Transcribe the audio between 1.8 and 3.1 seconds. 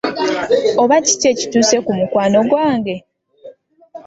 ku mukwano gwange?